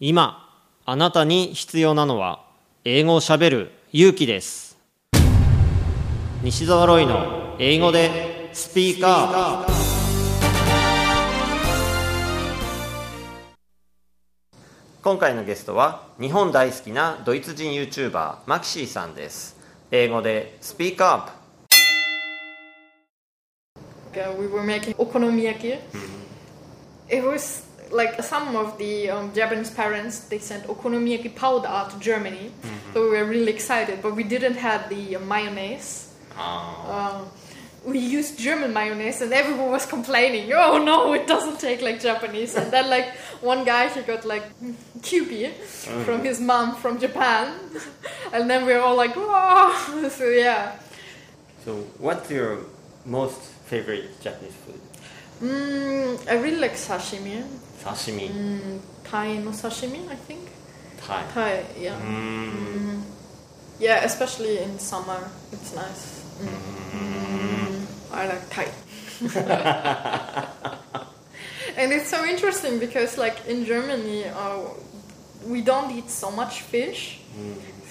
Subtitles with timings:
[0.00, 2.44] 今あなたに必要なのは
[2.84, 4.78] 英語をしゃべる勇気です。
[6.40, 9.72] 西澤ロイの英語でスピーカー。
[15.02, 19.58] 今回のゲストは日本大好きなドイツ人 YouTuber マキシーさんです。
[19.90, 21.38] 英語でスピーカー。
[24.14, 25.80] Uh, we were making okonomiyaki.
[27.08, 32.50] It was like some of the um, Japanese parents they sent okonomiyaki powder to Germany,
[32.92, 34.02] so we were really excited.
[34.02, 36.14] But we didn't have the uh, mayonnaise.
[36.38, 37.28] Um,
[37.84, 40.52] we used German mayonnaise, and everyone was complaining.
[40.52, 42.54] Oh no, it doesn't taste like Japanese.
[42.54, 44.44] And then like one guy he got like
[45.00, 45.52] Kewpie
[46.04, 47.54] from his mom from Japan,
[48.32, 50.08] and then we were all like, wow.
[50.10, 50.76] so yeah.
[51.64, 52.58] So what's your
[53.04, 54.80] most favorite Japanese food?
[55.40, 57.44] Mm, I really like sashimi.
[57.82, 60.48] Sashimi, Mm, tai no sashimi, I think.
[61.06, 61.94] tai tai, yeah.
[62.00, 63.02] Mm.
[63.78, 66.22] Yeah, especially in summer, it's nice.
[66.42, 67.86] Mm.
[68.12, 68.68] I like tai.
[71.76, 74.58] and it's so interesting because, like in Germany, uh,
[75.46, 77.20] we don't eat so much fish.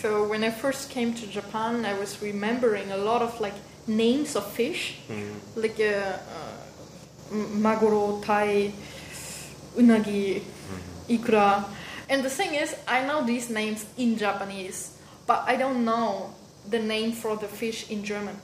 [0.00, 3.54] So when I first came to Japan, I was remembering a lot of like
[3.86, 4.96] names of fish,
[5.56, 6.18] like uh,
[7.32, 8.72] uh, maguro, tai,
[9.76, 10.42] unagi,
[11.08, 11.64] ikura.
[12.08, 16.34] And the thing is, I know these names in Japanese, but I don't know
[16.68, 18.36] the name for the fish in German.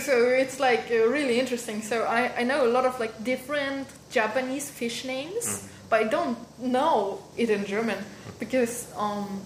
[0.00, 1.82] So it's like uh, really interesting.
[1.82, 6.38] So I, I know a lot of like different Japanese fish names, but I don't
[6.58, 7.98] know it in German
[8.38, 9.40] because um,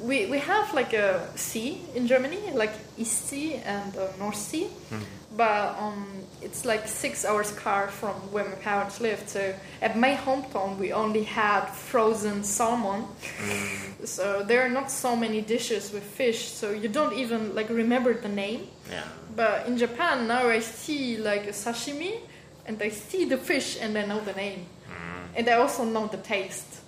[0.00, 4.68] we, we have like a sea in Germany, like East Sea and uh, North Sea,
[5.36, 6.06] but um,
[6.42, 9.28] it's like six hours car from where my parents lived.
[9.28, 13.06] So at my hometown, we only had frozen salmon.
[14.04, 18.14] So there are not so many dishes with fish, so you don't even like remember
[18.14, 18.68] the name.
[18.90, 19.04] Yeah.
[19.34, 22.20] But in Japan now I see like a sashimi
[22.66, 24.66] and I see the fish and I know the name.
[25.36, 26.80] And I also know the taste.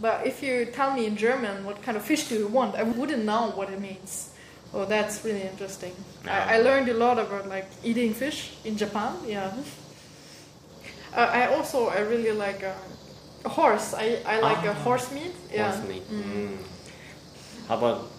[0.00, 2.84] But if you tell me in German what kind of fish do you want, I
[2.84, 4.30] wouldn't know what it means.
[4.74, 5.92] Oh, that's really interesting.
[6.26, 9.16] I, I learned a lot about like eating fish in Japan.
[9.26, 9.52] Yeah.
[11.16, 12.74] Uh, I also I really like uh,
[13.44, 13.94] a horse.
[13.94, 15.32] I, I like a horse meat.
[15.52, 15.72] Yeah.
[15.72, 16.02] Horse meat.
[16.10, 16.58] Mm.
[17.66, 18.10] How about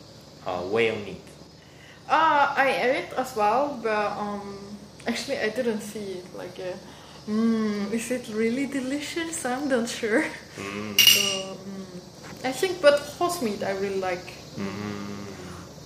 [0.48, 1.22] uh, whale meat?
[2.10, 4.58] Uh, I ate as well, but um,
[5.06, 6.26] actually I didn't see it.
[6.36, 6.74] Like, uh,
[7.30, 9.46] mm, is it really delicious?
[9.46, 10.26] I'm not sure.
[11.00, 14.34] So, mm, I think, but horse meat I really like.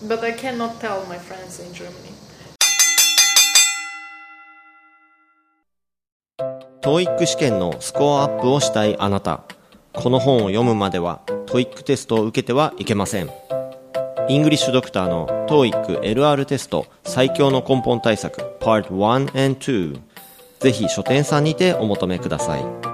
[0.05, 2.11] But I cannot tell my friends in Germany.
[6.81, 9.45] TOEIC 試験のスコアアップをしたいあなた。
[9.93, 13.29] この本を読むまでは TOEIC テストを受けてはいけません。
[14.27, 20.01] イングリッシュドクターの TOEIC LR テスト最強の根本対策 Part 1 and 2
[20.59, 22.92] ぜひ書店さんにてお求めください。